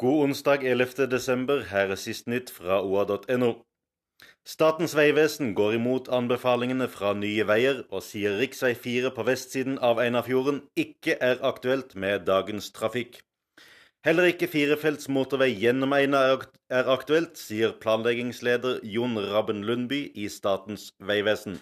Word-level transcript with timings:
God 0.00 0.22
onsdag 0.24 0.62
11. 0.62 1.10
desember. 1.10 1.64
Her 1.70 1.90
er 1.90 1.98
sist 1.98 2.28
nytt 2.30 2.52
fra 2.54 2.76
oa.no. 2.86 3.48
Statens 4.46 4.92
vegvesen 4.94 5.56
går 5.58 5.72
imot 5.74 6.10
anbefalingene 6.14 6.86
fra 6.92 7.16
Nye 7.18 7.46
Veier 7.48 7.80
og 7.90 8.04
sier 8.06 8.36
rv. 8.38 8.76
4 8.84 9.10
på 9.16 9.24
vestsiden 9.26 9.80
av 9.82 9.98
Einafjorden 9.98 10.60
ikke 10.78 11.16
er 11.30 11.42
aktuelt 11.42 11.96
med 11.98 12.28
dagens 12.30 12.70
trafikk. 12.76 13.18
Heller 14.06 14.30
ikke 14.30 14.46
firefelts 14.52 15.10
motorvei 15.10 15.50
gjennom 15.64 15.96
Eina 15.98 16.22
er 16.30 16.92
aktuelt, 16.94 17.34
sier 17.34 17.74
planleggingsleder 17.82 18.78
Jon 18.86 19.18
Rabben 19.18 19.66
Lundby 19.66 20.04
i 20.14 20.28
Statens 20.30 20.92
vegvesen. 21.02 21.58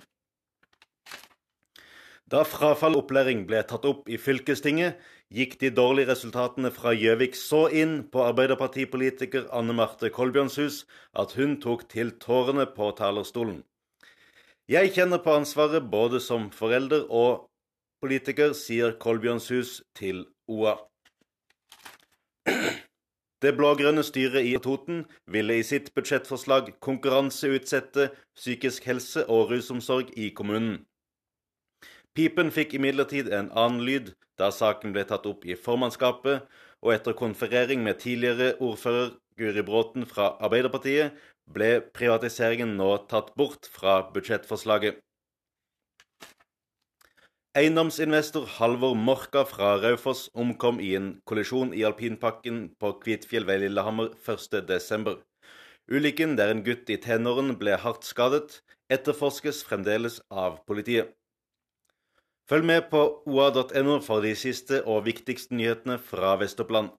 Da 2.26 2.40
frafall 2.42 2.96
opplæring 2.98 3.44
ble 3.46 3.60
tatt 3.70 3.84
opp 3.86 4.08
i 4.10 4.16
fylkestinget, 4.18 4.96
gikk 5.30 5.52
de 5.60 5.68
dårlige 5.70 6.10
resultatene 6.10 6.72
fra 6.74 6.90
Gjøvik 6.90 7.36
så 7.38 7.60
inn 7.70 8.00
på 8.10 8.24
Arbeiderpartipolitiker 8.26 9.44
Anne 9.54 9.76
Marte 9.78 10.10
Kolbjørnshus 10.10 10.80
at 11.22 11.36
hun 11.38 11.54
tok 11.62 11.84
til 11.92 12.10
tårene 12.24 12.66
på 12.78 12.88
talerstolen. 12.98 13.60
Jeg 14.66 14.90
kjenner 14.96 15.22
på 15.22 15.36
ansvaret 15.38 15.86
både 15.92 16.18
som 16.18 16.48
forelder 16.50 17.06
og 17.14 17.46
politiker, 18.02 18.50
sier 18.58 18.98
Kolbjørnshus 18.98 19.76
til 19.94 20.24
OA. 20.50 20.74
Det 23.42 23.54
blå-grønne 23.54 24.02
styret 24.02 24.50
i 24.50 24.56
Toten 24.58 25.04
ville 25.30 25.60
i 25.60 25.62
sitt 25.70 25.92
budsjettforslag 25.94 26.74
konkurranseutsette 26.82 28.10
psykisk 28.34 28.90
helse 28.90 29.26
og 29.30 29.54
rusomsorg 29.54 30.10
i 30.18 30.32
kommunen. 30.34 30.82
Pipen 32.16 32.48
fikk 32.48 32.72
imidlertid 32.78 33.26
en 33.28 33.50
annen 33.52 33.82
lyd 33.84 34.14
da 34.40 34.46
saken 34.48 34.94
ble 34.94 35.02
tatt 35.04 35.26
opp 35.28 35.42
i 35.44 35.56
formannskapet, 35.66 36.46
og 36.80 36.92
etter 36.94 37.16
konferering 37.16 37.82
med 37.84 37.98
tidligere 38.00 38.54
ordfører 38.62 39.10
Guri 39.36 39.64
Bråten 39.66 40.06
fra 40.08 40.30
Arbeiderpartiet 40.40 41.16
ble 41.52 41.82
privatiseringen 41.96 42.72
nå 42.78 42.88
tatt 43.10 43.34
bort 43.36 43.68
fra 43.72 43.98
budsjettforslaget. 44.14 44.96
Eiendomsinvestor 47.56 48.48
Halvor 48.58 48.96
Morka 48.96 49.44
fra 49.48 49.74
Raufoss 49.80 50.26
omkom 50.36 50.80
i 50.84 50.94
en 50.96 51.12
kollisjon 51.28 51.74
i 51.76 51.84
alpinpakken 51.88 52.62
på 52.80 52.94
Kvitfjell 53.04 53.48
ved 53.48 53.62
Lillehammer 53.64 54.10
1.12. 54.24 55.20
Ulykken, 55.92 56.34
der 56.40 56.52
en 56.52 56.64
gutt 56.64 56.88
i 56.92 56.98
tenårene 57.00 57.56
ble 57.60 57.76
hardt 57.84 58.08
skadet, 58.08 58.62
etterforskes 58.92 59.62
fremdeles 59.68 60.18
av 60.28 60.62
politiet. 60.68 61.12
Følg 62.46 62.66
med 62.66 62.84
på 62.92 63.00
oa.no 63.26 63.96
for 64.06 64.22
de 64.22 64.30
siste 64.38 64.84
og 64.86 65.02
viktigste 65.08 65.56
nyhetene 65.58 65.96
fra 65.98 66.36
Vest-Oppland. 66.38 66.92